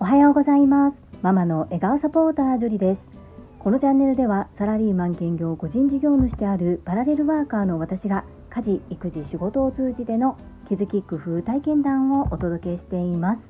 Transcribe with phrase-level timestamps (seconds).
[0.00, 0.96] おはようございます。
[1.22, 3.20] ママの笑顔サポータージュリです。
[3.60, 10.36] このチャンネルではサラリーマン兼業個人事業主であるパラレルワーカーの私が家事育児仕事を通じての
[10.68, 13.40] 気づき工夫体験談をお届けしています。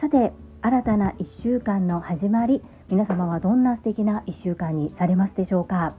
[0.00, 0.32] さて
[0.62, 5.94] 新たな1週間の始まり皆様はどんな素敵な1週間にされますでしょうか。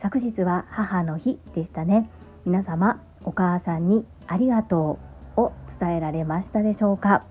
[0.00, 2.08] 昨日は母の日でしたね。
[2.44, 4.98] 皆様お母さんにありがと
[5.36, 7.24] うを伝えられましたでしょうか？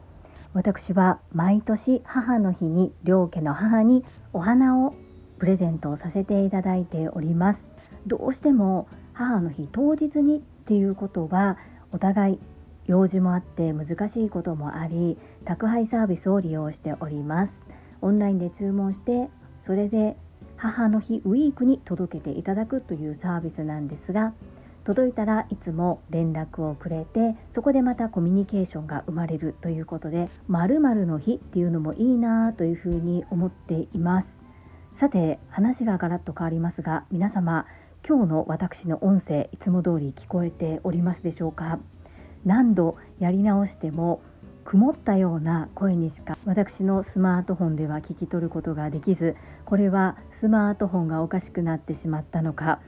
[0.54, 4.94] 私は毎年母の日に両家の母にお花を
[5.40, 7.60] プレゼントをさせていただいております。
[8.06, 11.58] どうしても母の日当日にっていうことは
[11.92, 12.40] お互い
[12.88, 17.54] 用事もあって難しいこともあり宅配サービスを利用しております。
[18.02, 19.30] オンラインで注文して
[19.66, 20.18] それで
[20.58, 24.34] 母の日ウィークに届けていただくというサービスなんですが
[24.86, 34.28] 届いたらいつも連絡をくれてそこでまたコミュニケーションが生まれるということで〇〇の日っていうのもいいなというふうに思っています。
[35.00, 37.66] さて話がガラッと変わりますが皆様
[38.08, 41.80] 今日の私の音声いつも通り聞こえておりますでしょうか？
[42.46, 44.22] 何度やり直しても
[44.64, 52.80] 曇ったような声にしか私のスマートフォンでは聞き取ることができずこれはスマートフォンがおかしくなってしまったのか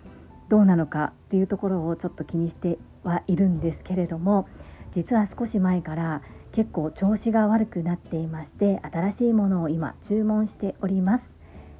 [0.49, 4.47] どうなのかっていうところをちょっと気にしてはいるんですけれども
[4.95, 11.25] 実は少し前から結構調子が悪くなっていまして新しいものを今注文しております。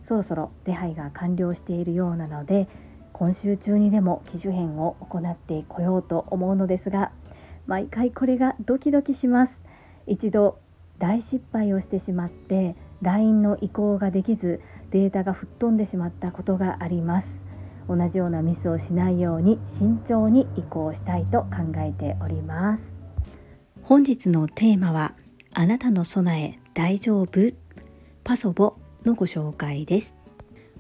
[0.06, 2.68] そろそろ手配が完了しているようなので
[3.14, 7.12] 今週中にでも機種変を行ってこようと思うのですが
[7.68, 9.54] 毎回これがドキドキします。
[10.06, 10.58] 一度
[11.00, 17.43] 大失敗をしてしまって LINE の移行ができずデータが吹っ飛んでしまったことがあります。
[17.88, 22.84] 同じようなミスをしないように慎重に移行したいと考えております。
[23.84, 25.14] 本日のテーマは
[25.54, 27.54] あなたの備え大丈夫？
[28.24, 30.16] パソボのご紹介です。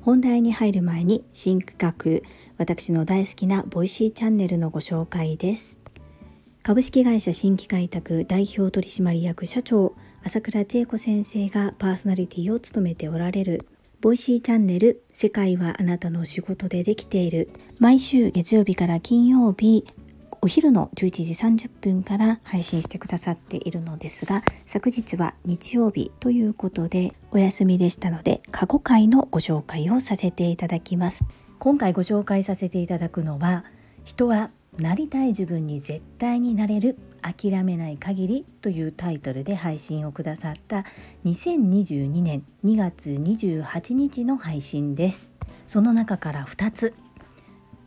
[0.02, 2.28] 本題に入る前に新企画
[2.58, 5.80] 私の大好きな Voicy チャンネルのご紹介です。
[6.62, 13.68] 株式会社新規開拓代表取締役社長朝倉千恵子先生がパーソナリティを務めておられる
[14.04, 17.50] Voicy チャンネル世界はあなたの仕事でできている
[17.80, 19.86] 毎週月曜日から金曜日
[20.42, 31.24] お昼の11時30分から配信してくださっているのですが昨日は日曜日ということでお休みでしたので過去回のご紹介をさせていただきます。
[31.60, 33.64] 今回ご紹介させていただくのは
[34.04, 40.86] 人はなりたい自分に絶対になれる諦めない限りというタイトルで配信をくださった
[41.26, 45.32] 2022年2月28日の配信です。
[45.68, 46.94] その中から2つ。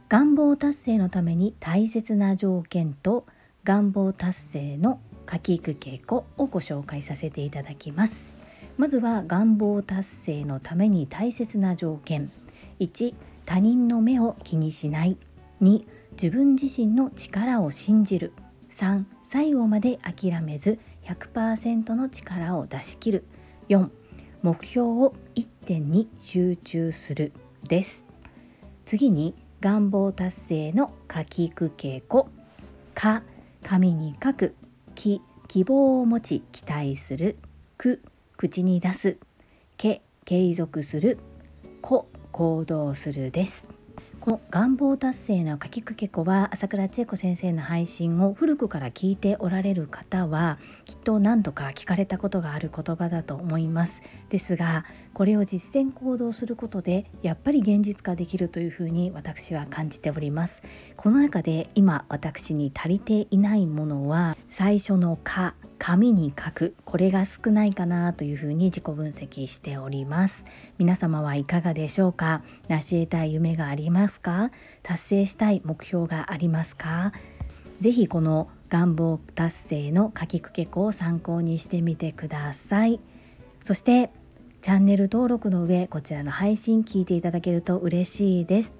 [0.08, 3.26] 願望達成のために大切な条件と
[3.64, 8.34] 願望達成の書き行く傾向をご紹介させていただきます。
[8.78, 12.30] まずは願望達成のために大切な条件。
[12.78, 13.14] 1
[13.44, 15.16] 他人の目を気にしない。
[15.60, 18.32] 2自分自身の力を信じる。
[18.70, 19.04] 3
[19.36, 23.24] 最後まで諦めず100%の力を出し切る。
[23.68, 23.90] 4
[24.40, 27.34] 目標を1点に集中する
[27.68, 28.02] です。
[28.86, 32.24] 次に願望達成の書きく稽古
[32.94, 33.24] か
[33.62, 34.54] 紙に書く。
[34.94, 37.36] き希望を持ち期待する。
[37.76, 38.02] く
[38.38, 39.18] 口に出す。
[39.76, 41.18] け継続する。
[41.82, 43.75] こ行動するです。
[44.50, 54.02] 願望達成の書きくけこは朝倉千恵子先生の配信を古くから聞いておられる方はきっと何度か聞かれたことがある言葉だと思います。
[54.28, 54.84] ですが
[55.16, 60.60] これを実践行動することでやっぱり現実化できるというふうに私は感じております。
[60.94, 66.74] この中で今私に足りていないものは最初の「か」紙に書く。
[66.84, 70.44] これが少ないかなというふうに自己分析しております。
[70.76, 72.42] 皆様はいかがでしょうか？
[72.68, 74.50] 成し得たい夢がありますか？
[74.82, 77.14] 達成したい目標がありますか？
[77.80, 83.00] ぜひこの願望達成の書きくけこを参考にしてみてください。
[83.64, 84.10] そして
[84.66, 88.72] チャンネル登録の上こちらの配信聞いていただけると嬉しいです。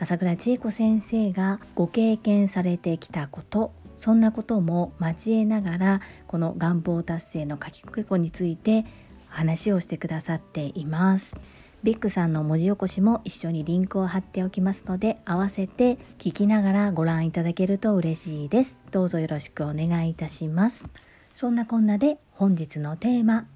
[0.00, 8.86] 朝倉千恵子先生がご経験されてきたことそんなことも交えながらこの願望達成の書き込みについて
[9.28, 11.34] 話をしてくださっています。
[11.82, 18.74] ビッグさんの文字起こしも一緒にリンクを貼っておきますので合わせて聞きながらご覧いただけると嬉しいです。
[18.90, 20.86] どうぞよろしくお願いいたします。
[21.34, 23.46] そんなこんなで本日のテーマ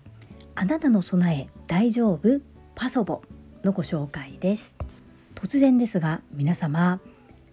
[0.55, 2.41] あなたの備え大丈夫？
[2.75, 3.23] パソボ
[3.65, 4.77] のご紹介です。
[5.35, 7.01] 突然ですが皆様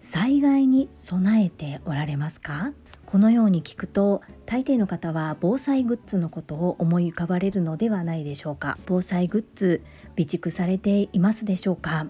[0.02, 2.72] 災害に備えておられますか？
[3.06, 8.76] このように聞くと大抵の方は防災グッズのことを思い浮かばれるのではないでしょうか。
[8.86, 9.82] 防災グッズ
[10.16, 12.06] 備蓄されていますでしょうか？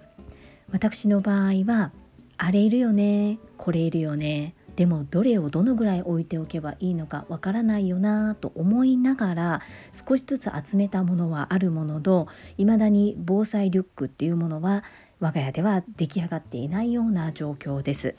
[0.73, 1.93] 私の場合は
[2.37, 4.55] あれいるよねこれいるよね。
[4.79, 9.61] でもどれをどのぐらい置いておけばいいのかわからないよなと思いながら
[10.09, 12.29] 少しずつ集めたものはあるものの
[12.59, 14.85] 未だに防災リュックっていうものは
[15.19, 18.15] 我が家では出来上がっていないような状況です。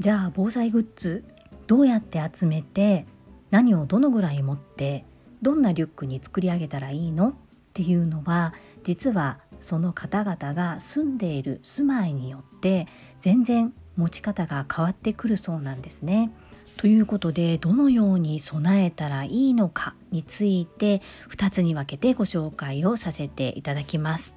[0.00, 1.22] じゃあ防災グッズ
[1.68, 3.06] どうやって集めて
[3.52, 5.04] 何をどのぐらい持って
[5.42, 7.34] どんなリュックに作り上げたらいいのっ
[7.72, 8.52] ていうのは
[8.82, 12.88] 実はその方々が住んでいる住まいによって
[13.20, 16.32] 全然持ち方が変わってくるそうなんですね。
[16.76, 24.34] ということでどのように備えたらいいのかについて2つに分けてご紹介をさせていただきます。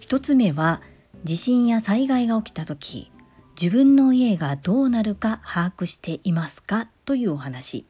[0.00, 0.80] 1つ目は
[1.24, 3.12] 地震や災害が起きた時
[3.60, 6.88] 自分の家がどうなるか把握していますか？
[7.04, 7.86] というお話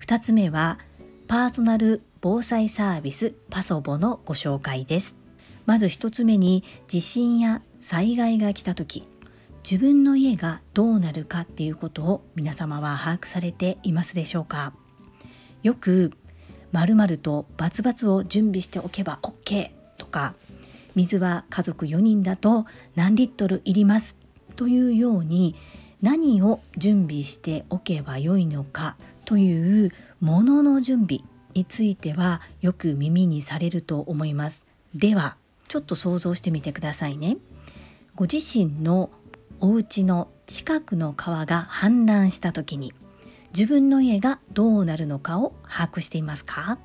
[0.00, 0.78] 2つ目は
[1.26, 5.14] パーソナル防災サービスパソボのご紹介です
[5.66, 9.08] まず1つ目に地震や災害が来た時
[9.68, 14.72] 自分の家がどうなるかっていうことを皆様は把握されていますでしょうか？
[15.64, 16.12] よく
[16.70, 20.34] 〇〇とバツバツを準備しておけば OK とか
[20.94, 22.64] 水は家族4人だと
[22.94, 24.14] 何リットルいります
[24.54, 25.56] というように
[26.00, 29.90] 何を準備しておけばよいのかという
[30.20, 31.22] ものの準備
[31.54, 34.64] についてはよく耳にされると思います。
[34.94, 35.36] では
[35.66, 37.38] ちょっと想像してみてくださいね。
[38.14, 39.10] ご自身の
[39.60, 42.92] お家の近くの川が氾濫した時に
[43.54, 46.78] 自分の家がどうなるのかを把握していますか？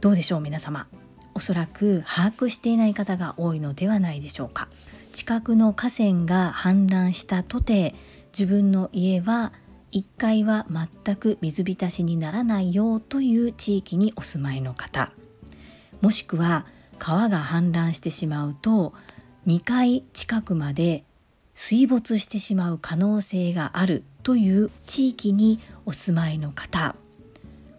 [0.00, 0.86] どうでしょう皆様。
[1.34, 4.68] おそらく把握していない方が多いのではないでしょうか。
[5.12, 7.94] 近くの河川が氾濫したとて
[8.32, 9.52] 自分の家は
[9.92, 15.12] 1階は全く水浸しにならないよという地域にお住まいの方。
[16.02, 16.66] もしくは
[16.98, 18.92] 川が氾濫してしまうと
[19.46, 21.04] 2階近くまで
[21.60, 26.94] 水没してしまう可能性があるという地域にお住まいの方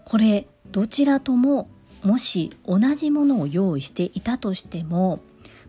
[0.04, 1.70] これどちらとも
[2.04, 5.22] もし同じものを用意していたとしても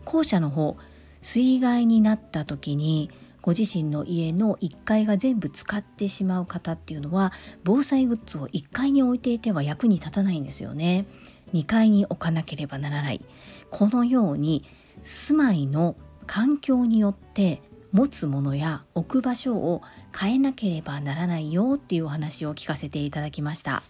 [0.03, 0.75] 後者の方
[1.21, 3.09] 水害になった時に
[3.41, 7.31] ご自身の家の1階が全部使ってしまう方っていうのは
[7.63, 11.05] 防災グッズを1階に置いていては役に立たないんですよね。
[11.53, 13.21] 2階に置かなければならない。
[13.69, 14.65] このように
[15.01, 15.95] 住まいの
[16.27, 17.61] 環境によって
[17.91, 19.81] 持つものや置く場所を
[20.17, 23.83] 変えなければならないよっていうお話を聞かせていただきました。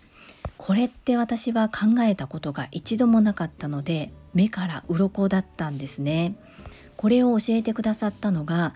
[0.61, 6.35] これって私は考えたことが一度もなかったので目から鱗だったんですね
[6.97, 8.75] これを教えてくださったのが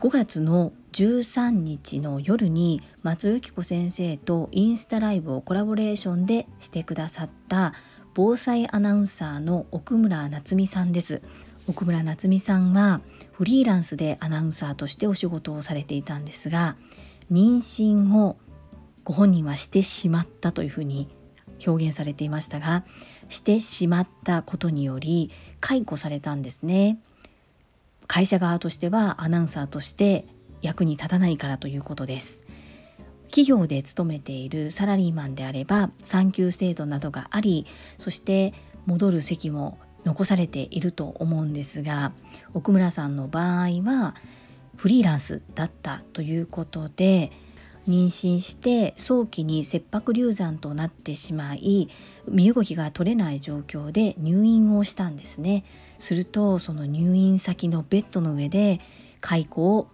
[0.00, 7.72] 5月の13日の夜に松由紀子先生とインスタライブをコラボレーションでしてくださった
[8.14, 11.22] 防災アナウンサーの奥村夏美さんです
[11.66, 13.00] 奥村夏美さんは
[13.40, 16.76] フリーランスでアナウンサーとしてお仕事をされていたんですが
[17.32, 18.36] 妊娠を
[19.02, 21.08] ご本人はしてしまったというふうに
[21.66, 22.84] 表現されていましたが
[23.30, 26.98] してしまったことにより解雇されたんですね。
[28.06, 30.26] 会社側としてはアナウンサーとして
[30.60, 32.44] 役に立たないからということです。
[33.28, 37.64] 企業で勤めているサラリーマンであれば産休制度などがあり
[37.96, 38.52] そして
[38.84, 42.12] 戻る席も残されていると思うんですが
[42.54, 44.14] 奥村さんの場合は
[44.76, 47.30] フリーランスだったということで
[47.88, 51.88] 妊娠して早期に切迫流産となってしまい
[52.28, 55.64] 身動きが取れない状況で入院をしたんですね。
[55.98, 58.80] するとその入院先のベッドの上で
[59.20, 59.88] 解雇を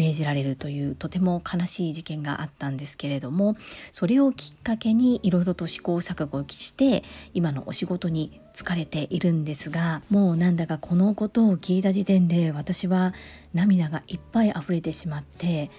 [0.00, 3.58] 命じられるというとても悲しい事件があったんですけれども
[3.92, 7.04] それをきっかけにいろいろと試行錯誤して
[7.34, 13.12] 今のお仕事に疲れているんですがもうなんだかこのことを聞いた時点で私は
[13.52, 15.70] 涙がいっぱい溢れてしまって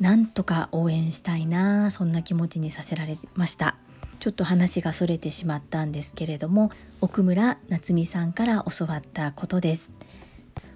[0.00, 3.76] なんとか応援したいなそんな気持ちにさせられました。
[4.20, 9.92] ちょっと話がそれてしまったんですけれども奥村夏美さんから教わったことです。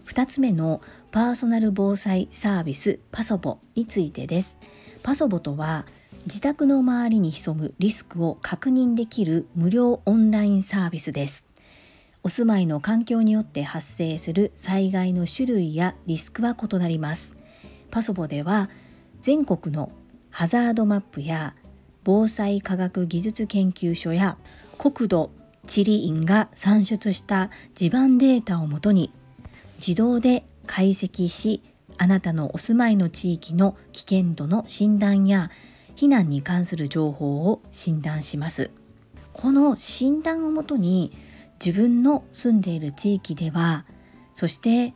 [0.06, 0.80] 2つ目の
[1.12, 4.56] パーソナル防災サービスパソボについてです。
[5.02, 5.84] パソボとは
[6.24, 11.44] 自宅の周りに潜むリスクを確認できる無料オンラインサービスです。
[12.22, 17.36] お住まいの環境によって発生する災害の種類やリスクは異なります。
[17.90, 18.70] パソボでは
[19.20, 19.92] 全国の
[20.30, 21.54] ハザードマップや
[22.04, 24.38] 防災科学技術研究所や
[24.78, 25.30] 国土
[25.66, 29.12] 地理院が算出した地盤データをもとに
[29.76, 31.60] 自動で解析し
[31.98, 35.50] あなたのお住まいの地域の危険度の診断や
[35.96, 38.70] 避難に関する情報を診断します
[39.34, 41.12] この診断をもとに
[41.62, 43.84] 自分の住んでいる地域では
[44.32, 44.94] そして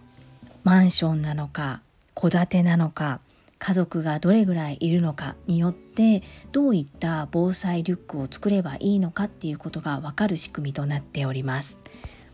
[0.65, 1.83] マンションなのか
[2.15, 3.21] 戸建てなのか
[3.59, 11.79] 家族がどれぐらいいるのかによってどういった防災リュックを作ればいいのかっていうことがわかる仕組みとなっております。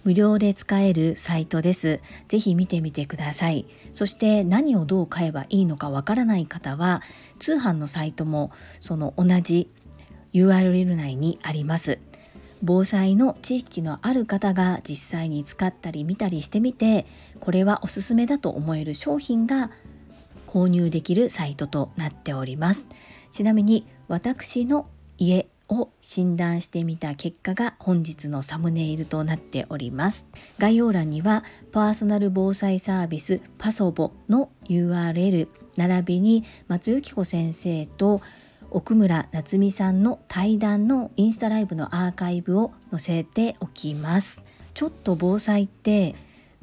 [0.05, 2.01] 無料で使えるサイトです。
[2.29, 3.67] ぜひ見てみてください。
[3.93, 7.03] そして何をどう買えばいいのかわからない方は
[7.39, 9.71] 通販のサイトもその同じ
[10.33, 11.99] URL 内にあります。
[12.65, 17.07] 防災の知識のある方が実際に使ったり見たりしてみて
[17.41, 19.73] これはおすすめだと思える商品が
[20.47, 22.87] 購入できるサイトとなっております
[23.33, 24.87] ちなみに私の
[25.19, 30.27] 家を診断してみた結果が本日のサムネイルとなっております。
[30.59, 38.21] 概要欄にはパーソナル防災サービスパソボの URL 並びに松幸子先生と
[38.71, 44.43] 奥村夏美さんの対談のインスタライブのアーカイブを載せておきます。
[44.75, 46.15] ちょっと防災って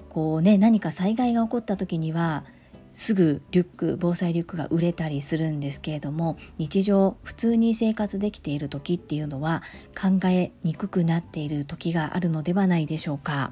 [0.09, 2.43] こうね何か災害が起こった時には
[2.93, 9.63] すぐリュック防災リュックが売れたりするんですけれども日常普通に生活できている時っていうのは
[9.99, 13.51] 考えにくくなっている時があるのではないでしょうか。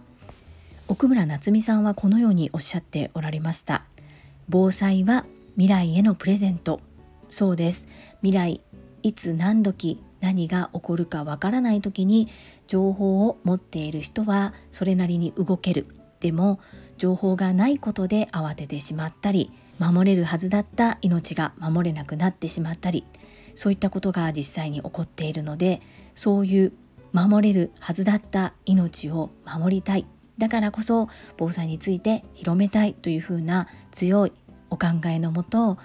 [0.90, 3.84] 奥村夏美さんはこのようにおっしゃっておられました。
[4.48, 5.26] 防災は
[5.56, 6.80] 未来へのプレゼント。
[7.30, 7.88] そうです。
[8.22, 8.62] 未来
[9.04, 12.30] いつ何時何が起こるかわからない時に
[12.68, 15.88] 情報を持っている人はそれなりに動ける。
[16.20, 16.60] でも
[16.98, 23.06] 情報がないことで慌ててしまったり守れるはずだった命が守れなくなってしまったり
[23.56, 25.82] そういったことが実際に起こっているので
[26.16, 26.74] そういう
[27.14, 30.06] 守れるはずだった命を守りたい。
[30.38, 34.34] だからこそ防災について広めたいというふうな強い
[34.70, 35.78] お考えのもと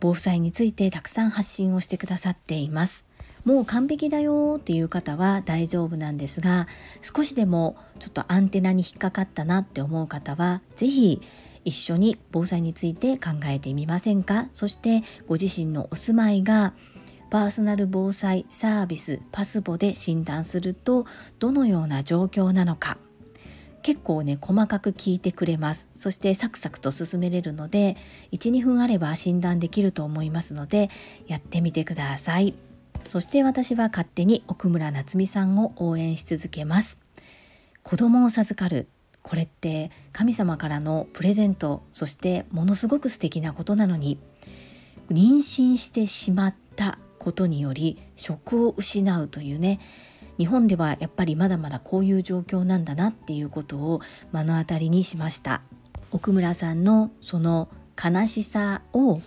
[0.00, 3.07] 防災についてたくさん発信をしてくださっています。
[3.44, 6.66] もう完璧だよっていう方は大丈夫なんですが
[7.00, 11.20] 少しでもちょっとアンテナに引っかかったなって思う方は是非
[11.64, 14.48] 一緒に防災について考えてみませんか？
[14.52, 16.72] そしてご自身のお住まいが
[17.30, 21.04] パーソナル防災サービスパスボで診断すると
[21.38, 22.96] どのような状況なのか。
[23.82, 25.88] 結構ね細かく聞いてくれます。
[25.96, 27.96] そしてサクサクと進めれるので
[28.32, 30.90] 12分あれば診断できると思いますので
[31.26, 32.54] やってみてください。
[33.06, 36.98] そして私は勝手に奥村夏美さんを応援し続けます。
[37.82, 38.88] 子供を授かる。
[39.22, 44.18] これって神様からのプレゼントそしてものすごく素敵なことなのに
[45.10, 49.80] 妊娠してしまったことにより職を失うというね。
[50.38, 54.00] 日本ではやっぱりまだまだこういう状況なんだなっていうことを
[54.32, 55.62] 目の当たりにしました。
[56.10, 57.68] 奥村さんのその
[58.02, 59.20] 悲しさを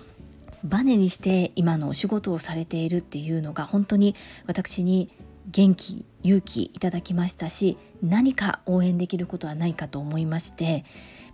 [0.64, 4.16] バネにして今のお仕事をされているっていうのが本当に
[4.48, 5.10] 私に
[5.50, 10.86] 元気勇気いただきましたし何か応援できることはないかと思いまして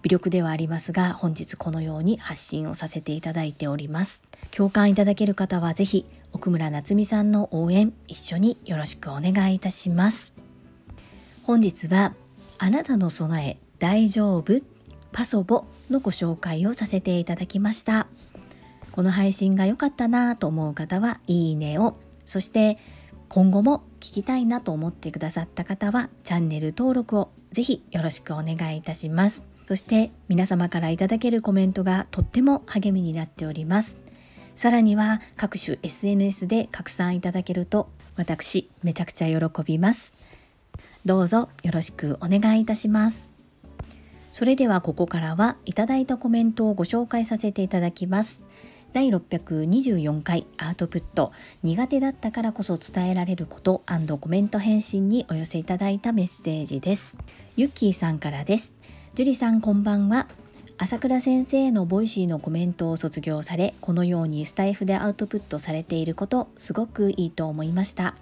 [0.02, 4.24] 微力ではありますが本日このように発信をさせていただいております。
[4.52, 10.34] 共感いただける方は是非奥村夏美さんの応援一緒によろしくお願いいたします。
[11.44, 12.14] 本日は
[12.60, 14.62] あなたの備え大丈夫？
[15.12, 18.08] パソボのご紹介をさせていただきました。
[18.98, 21.98] この配信が良かったなと思う方はいいねを。
[22.26, 22.80] そして
[23.30, 29.46] 今後も聞きたいなと思ってくださった方はチャンネル登録をぜひよろしくお願いいたします。
[29.68, 34.00] そして皆様からいただけるコメントがとっても励みになっております。
[34.56, 40.16] さらには各種 SNS で拡散いただけると私めちゃくちゃ喜びます。
[41.06, 43.30] どうぞよろしくお願いいたします。
[44.32, 48.47] それではここからはいただいたコメントをご紹介させていただきます。
[48.94, 51.32] 第624回アートプット。
[51.62, 53.84] 苦手だったからこそ伝えられること。
[54.20, 57.18] コメント返信にお寄せいただいたメッセージです。
[57.56, 58.74] ゆっきーさんからです。
[59.14, 60.28] 樹里さんこんばんは。
[60.80, 68.16] 朝倉先生のボイシーのコメントを卒業されこのようにスタイフでアウトプットされていることすごくいいと思いました。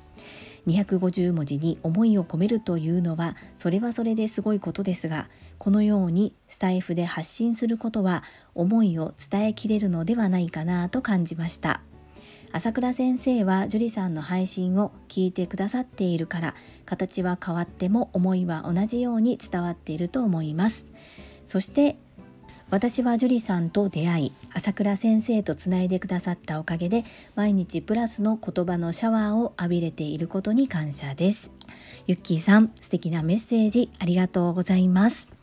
[0.67, 5.27] 250文字に思いを込めるというのはそれはそれですごいことですが
[5.58, 11.82] このようにスタイフで発信することは思いを伝えきれるのではないかなと感じました。
[12.52, 20.88] 朝倉先生は樹里さんの配信を聞いてくださっているから形は変わっても思いは同じように伝わっていると思います。
[21.46, 21.98] そして
[22.70, 27.04] 私は樹里さんと出会い朝倉先生とつないでくださったおかげで
[27.36, 31.52] 毎日プラスの言葉のシャワーを浴びれていることに感謝です。
[32.08, 35.35] ゆっきーさん素敵なメッセージありがとうございます。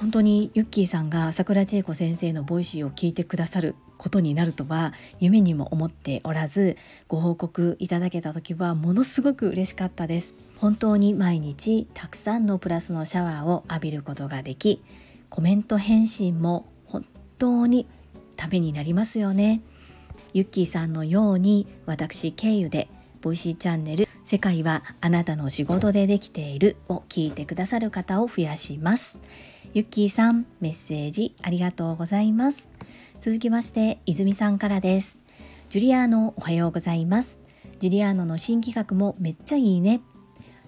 [0.00, 10.34] 本当にユッキーさんが桜千恵子先生のボイシーを聞いてくださることになるとは夢にも思っておらずご報告いただけた時はものすごく嬉しかったです。
[10.56, 14.82] 本当に毎日たくさんのプラスのシャワーを浴びることができ
[15.28, 17.04] コメント返信も本
[17.38, 17.86] 当に
[18.38, 19.60] ためになりますよね。
[20.32, 22.88] ユッキーさんのように私経由で
[23.20, 29.18] ボイシーチャンネル世界はあなたの仕事でできているを聞いてくださる方を増やします。
[29.74, 32.68] ユッキーさんメッセージありがとうございます。
[33.18, 35.18] 続きまして泉さんからです。
[35.68, 37.40] ジュリアーノおはようございます。
[37.80, 40.00] ジュリアーノの新企画もめっちゃいいね。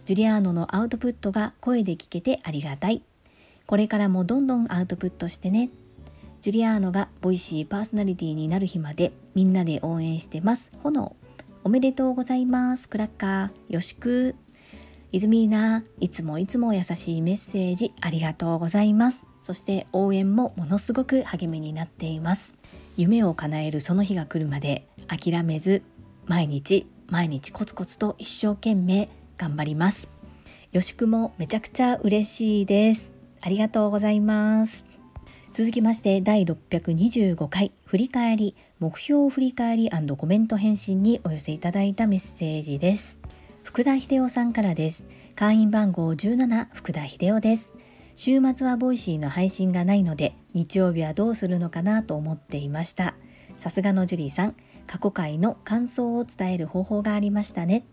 [0.06, 3.04] ジュリアーノのアウトプットが声で聞けてありがたい。
[3.66, 5.70] これからもどんどんアウトプットしてね。
[6.40, 10.72] ジュリアーノがボイシーパーソナリティになる日までみんなで応援してます。
[10.82, 11.14] 炎。
[11.64, 12.88] おめでとうございます。
[12.88, 14.34] クラッカーよしく。
[15.12, 19.26] イズミーナいつもいつも優しいメッセージありがとうございます。
[19.42, 22.56] そして応援もものすごく励みになっています。
[22.96, 25.82] 夢を叶えるその日が来るまで諦めず
[26.26, 30.10] 毎日毎日コツコツと一生懸命頑張ります。
[30.72, 33.12] よしくもめちゃくちゃ嬉しいです。
[33.40, 35.01] ありがとうございます。
[35.52, 43.20] 続きまして第625回振り返り目標振り返りコメント返信にお寄せいただいたメッセージです。
[43.62, 45.04] 福田秀夫さんからです。
[45.34, 47.74] 会員番号17福田秀夫です。
[48.16, 53.14] 週末はボイシーの配信がないので日曜日はどうするのかなと思っていました。
[53.56, 54.56] さすがのジュリーさん
[54.86, 57.84] 過去回の感想を伝える方法がありましたね。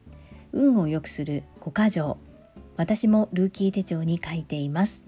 [0.54, 2.16] 運を良くする5箇条
[2.78, 5.04] 私もルーキー手帳に書いています。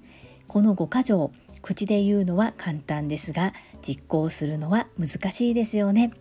[0.50, 1.32] この5箇条
[1.62, 6.12] 口で言うのは簡単ですが実行するのは難しいですよね。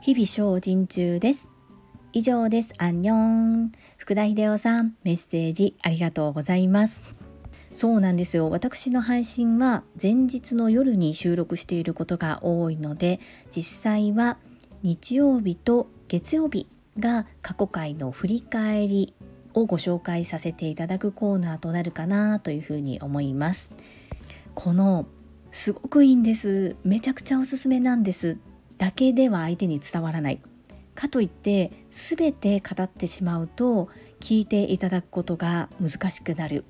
[0.00, 1.50] 日々精進中です。
[2.12, 2.74] 以上です。
[2.78, 3.72] アンニョン。
[3.96, 7.02] 福田秀夫さんメッセージありがとうございます。
[7.72, 8.50] そうなんですよ。
[8.50, 13.20] 私の配信は前日の夜に収録していることが多いので
[13.50, 14.36] 実際は
[14.82, 16.66] 日曜日と月曜日
[16.98, 19.14] が過去回の振り返り
[19.54, 23.70] をご紹介させていただくコーナーとなるかなというふうに思います。
[24.54, 25.06] この
[25.50, 26.76] すごくいいんです。
[26.84, 28.38] めちゃくちゃおすすめなんです。
[28.78, 30.40] だけでは相手に伝わらない。
[30.94, 33.88] かといって全て語ってしまうと
[34.20, 36.64] 聞いていただくことが難しくなる。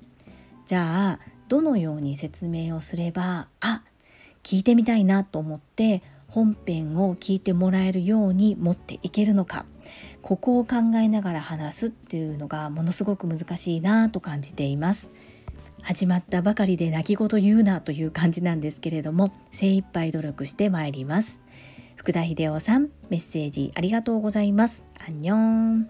[0.65, 3.83] じゃあどのように説明をすればあ
[4.43, 9.65] 聞いてみたいなと思って本編を聞いてもらえるように持っていけるのか。
[10.21, 15.11] ここを考えながら話すっていうのがものすごく難しいなと感じています。
[15.83, 21.41] 始まったばかりで泣き言言うなという感じなんですけれども精一杯努力してまいります。
[21.95, 24.85] 福田秀夫さんメッセージありがとうございます。
[25.05, 25.89] アンニョン。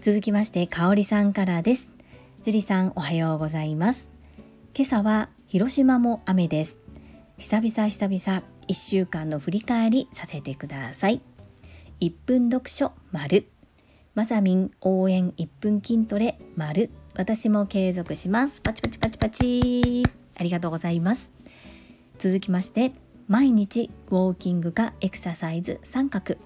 [0.00, 1.90] 続きまして香里さんからです。
[2.42, 4.08] 樹里さんおはようございます。
[4.74, 6.78] 今朝は広島も雨です。
[7.38, 11.20] 久々久々1週間の振り返りさせてください。
[12.00, 13.48] 1分読書丸。
[14.14, 16.90] まさみん応援1分筋トレ丸。
[17.18, 18.60] 私も継続します。
[18.60, 20.04] パチパチパチパチ。
[20.36, 21.32] ありがとうございます。
[22.16, 22.92] 続きまして
[23.26, 26.36] 毎日ウォーキングかエクササイズ三角。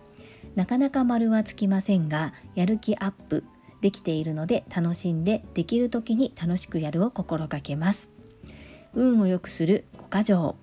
[0.54, 3.44] なかなか丸はつきませんがやる気アップ
[3.82, 8.10] できているので楽しんでできる時に楽しくやるを心がけます。
[8.94, 10.56] 運を良くする5箇条。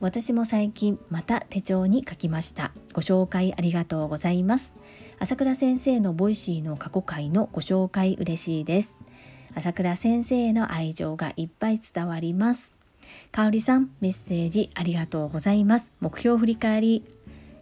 [0.00, 2.72] 私も最近また手帳に書きました。
[2.92, 4.74] ご紹介ありがとうございます。
[5.20, 8.96] 朝倉先生のボイシーの過去回のご紹介嬉しいです。
[9.54, 12.72] 朝倉先生への愛情がいっぱい伝わります。
[13.30, 15.92] かおりさんメッセージありがとうございます。
[16.00, 17.04] 目標振り返り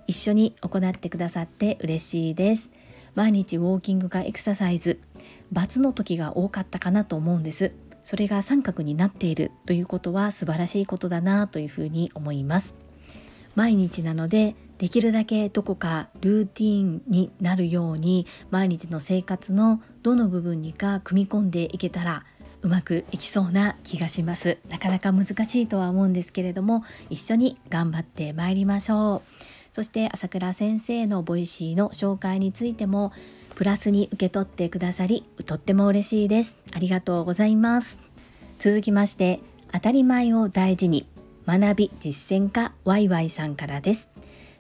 [0.07, 2.71] 一緒に行ってくださって嬉しいです。
[3.15, 5.01] 毎日ウォーキングかエクササイズ。
[5.53, 7.73] 罰の時が多かったかなと思うんです。
[8.05, 12.82] それが三角になっているということは素晴らしいことだなというふうに思います。
[13.55, 22.25] 毎日なのでできるだけどこかルーティーンになるように毎日の生活のどの部分にか組み込んでいけたら
[22.63, 24.59] うまくいきそうな気がします。
[24.69, 29.43] なかなか難しいとは思うんですけれども一緒に頑張ってまいりましょう。
[29.73, 33.13] そして朝倉先生のボイシーの紹介についても
[33.55, 36.59] プラスに受け取ってくださりとっても嬉しいです。
[36.73, 38.01] ありがとうございます。
[38.59, 39.41] 続きまして
[39.73, 41.12] 当たり前を大事に。
[41.45, 44.11] 学び実践家ワイワイさんからです。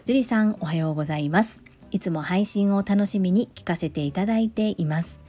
[0.05, 1.63] 樹里さんおはようございます。
[1.93, 5.21] いつも配信を楽しみに聞かせていただいています。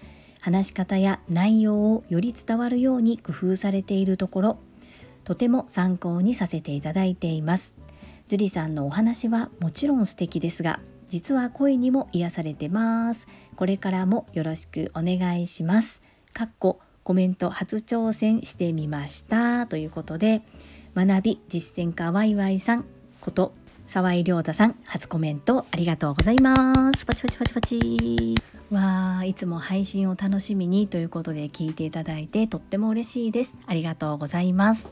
[0.42, 4.58] 話し方や内容をより伝わるように工夫されているところ
[5.24, 7.76] とても参考にさせていただいています。
[8.28, 13.28] 樹里さんのお話はもちろん素敵ですが実は声にも癒されてます。
[13.56, 16.02] これからもよろしくお願いします。
[16.34, 19.68] かっこコメント初挑戦してみました。
[19.68, 20.42] ということで
[20.96, 22.86] 学び実践家ワイワイさん。
[23.20, 23.54] こと
[23.88, 24.76] 沢井亮太さん。
[24.86, 27.06] 初コメントありがとうございます。
[27.06, 28.36] パチパチパチパチ。
[28.72, 33.58] わーいつも配信を楽しみにということで聞いていただいてとっても嬉しいです。
[33.66, 34.92] ありがとうございます。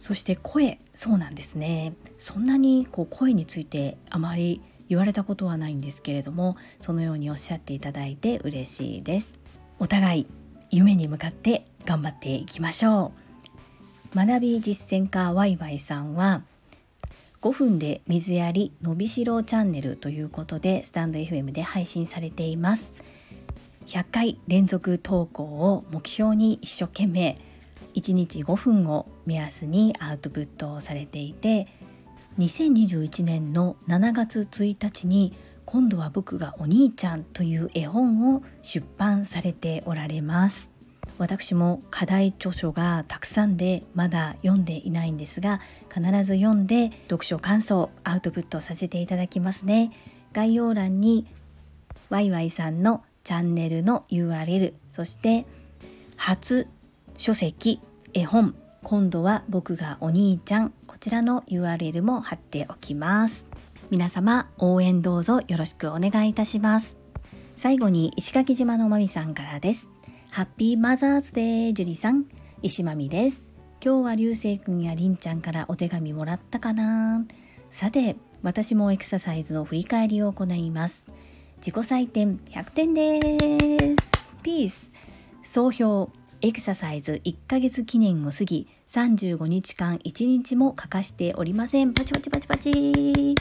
[0.00, 0.78] そして声。
[0.94, 1.92] そうなんですね。
[2.16, 9.38] そんなにこう声についてあまり言われたことはないんですけれどもそのようにおっしゃっていただいて嬉しいです。
[9.78, 10.26] お互い
[10.70, 13.23] 夢に向かって頑張っていきましょう。
[14.14, 16.42] 学び実践家ワイワイさんは
[17.42, 22.92] 5分で水やり伸びしろチャンネルということでスタンド FM で配信されています。
[23.86, 27.38] 100回連続投稿を目標に一生懸命
[27.94, 31.66] 1日5分を目安にアウトプットをされていて
[32.38, 40.73] 2021年の7月1日に今度は僕がお兄ちゃんという絵本を出版されておられます。
[41.18, 45.60] 私も課題著書がたくさんでまだ読んでいないんですが
[45.92, 49.92] 必ず読んで読書感想アウトプットさせていただきますね。
[50.32, 51.26] 概要欄に
[52.10, 55.46] ワイワイさんのチャンネルの URL そして
[56.16, 56.66] 初
[57.16, 57.80] 書籍
[58.12, 63.46] 絵本今度は僕がお兄ちゃんこちらの URL も貼っておきます。
[63.90, 66.96] 皆様応援どうぞよろしくお願いいたします。
[67.54, 69.93] 最後に石垣島のまみさんからです。
[70.34, 72.24] ハッピーマザーズデージュリさん
[72.60, 77.24] 石まみです今日は流星くんやりんちゃんからお手紙もらったかな。
[77.70, 81.06] さて私もエクササイズの振り返りを行います。
[81.58, 83.20] 自己採点100点で
[84.02, 84.10] す。
[84.42, 84.92] ピース
[85.44, 91.94] 総評エクササイズ1ヶ月記念を過ぎ35日間1日も欠かしておりません。
[91.94, 93.36] パチパチパチパチ。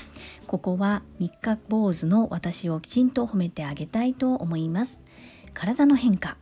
[0.45, 5.01] ここは3日坊主の私をきちんと褒めてあげたいと思います。
[5.55, 6.37] 体の変化。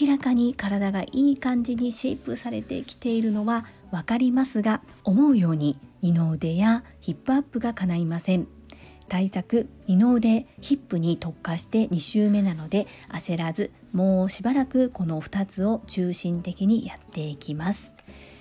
[0.00, 8.48] 明らかに体がいい感じにシェイプされてきているのは分かりますが思うように二の腕やヒップアップが叶いません。
[9.08, 17.94] 対策二の腕ヒップに特化して2週目なので焦らずもうしばらくこの2つを中心的にやっていきます。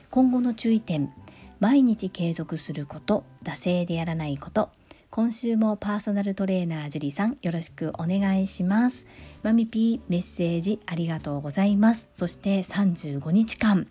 [0.09, 1.13] 今後の注意点
[1.59, 4.69] 毎日継続すること惰性でやらないこと
[5.17, 9.07] 今週もパーソナルトレーナージュリさんよろしくお願いします。
[9.41, 12.11] マミピーメッセージありがとうございます。
[12.13, 13.87] そして35日間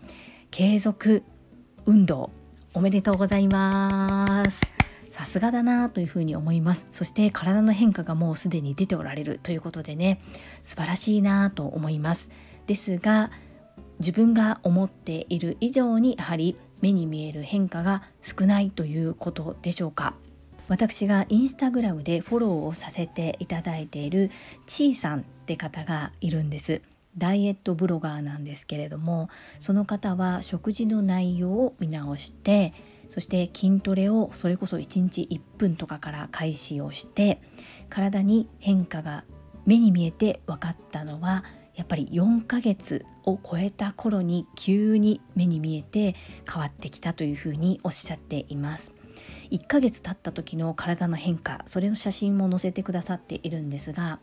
[0.52, 1.24] 継続
[1.84, 2.30] 運動
[2.74, 4.62] おめでとうございます。
[5.10, 6.86] さすがだなというふうに思います。
[6.92, 10.20] そして体の変化がもうすでに出ておられるということでね
[10.62, 12.30] 素晴らしいなと思います。
[12.68, 13.32] ですが
[13.98, 20.14] 自分が思っている以上にやはり目に見える変化が少ないということでしょうか。
[20.68, 24.30] 私がインスタグラムでフォローをさせていただいている
[24.66, 26.82] ちーさんって方がいるんです。
[27.16, 32.74] ダイエットブロガーなんですけれどもその方は食事の内容を見直して
[33.08, 37.40] そして筋トレをそれこそ1日1分とかから開始をして
[37.88, 39.24] 体に変化が
[39.64, 46.16] 目に見えて分かったのはやっぱり4ヶ月を超えた頃に急に目に見えて
[46.50, 48.95] 変わってきたというふうにおっしゃっています。
[49.50, 54.18] 1ヶ月経った時の体の変化それの写真も載せてくださっているんですが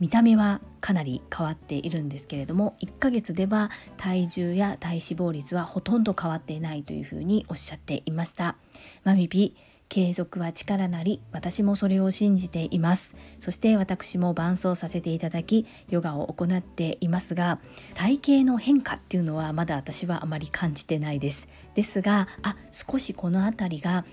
[0.00, 8.56] 見た目はかなり変わっているんですけれども1ヶ月では体重や体脂肪率はほとんど変わっていないというふうにおっしゃっていました。
[9.04, 9.56] マミピ
[9.88, 13.14] 継続は力なり私もそれを信じています。
[13.38, 17.60] そして私も伴走させていただきヨガを行っていますが
[17.94, 21.48] 体型の変化っていうのはまだ私はあまり感じてないです。
[21.74, 24.04] ですがあ少しこの辺りが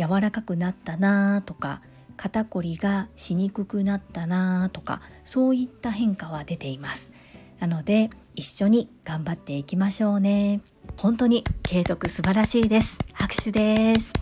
[0.00, 1.82] 柔らかくなったなとか
[2.16, 7.12] 肩こりがしにくくなったなとかそういった変化は出ています。
[7.58, 10.62] なので一緒に頑張っていきましょうね。
[10.96, 12.98] 本当に継続素晴らしいです。
[13.12, 14.14] 拍手です。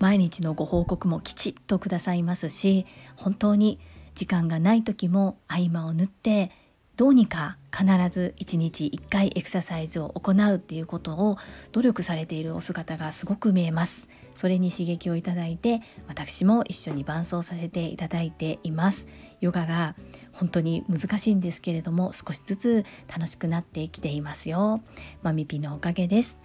[0.00, 3.78] 毎日のご報告もきちっとくださいますし本当に
[4.14, 6.50] 時間がない時も合間を縫って
[6.96, 11.38] どうにか必ず1日1回エクササイズを行うっていうことを
[11.72, 14.08] 努力されているお姿がすごく見えます。
[14.34, 19.08] それに刺激をいただいて私も一緒に伴走させていただいています。
[19.40, 19.96] ヨガが
[20.32, 24.82] 本当に難しいんですけれども少しずつ楽しくなってきていますよ。
[25.22, 26.38] マミピのおかげです。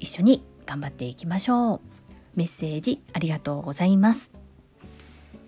[0.00, 1.80] 一緒に頑張っていきましょう。
[2.36, 4.37] メッセージありがとうございます。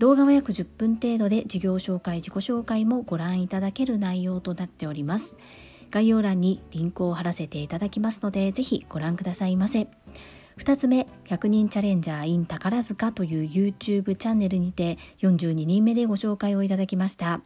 [0.00, 5.36] 動画は約10分程度で事業紹介自己紹介もご覧いただける内容となっております。
[5.90, 9.88] 概要欄にリンクを貼らせていただきますのでぜひご覧くださいませ。
[10.60, 17.40] 2つ目100人チャレンジャー in 宝塚という YouTube チャンネルにて42人目でご紹介をいただきました。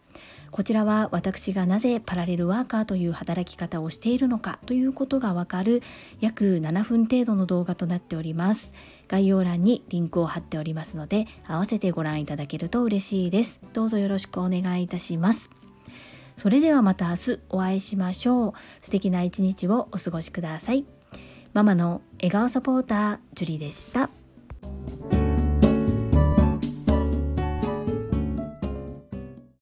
[0.51, 5.81] こちらは私がなぜパラレルワーカーという働き方をしているのかということがわかる
[6.21, 8.75] 約7分程度の動画となっております。
[9.07, 13.61] 概要欄にリンクを貼っておりますので合わせてご覧いただけると嬉しいです。
[13.73, 15.51] どうぞよろしくお願いいたします。
[16.37, 18.53] それではまた明日お会いしましょう。
[18.81, 20.85] 素敵な一日をお過ごしください。
[21.55, 24.11] ママの笑顔サポーター、ジュリでした。